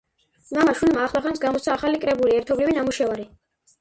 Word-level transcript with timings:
მამა-შვილიმა 0.57 1.03
ახლახანს 1.07 1.43
გამოსცა 1.45 1.75
ახალი 1.75 2.01
კრებული, 2.07 2.35
ერთობლივი 2.39 2.75
ნამუშევარი. 2.79 3.29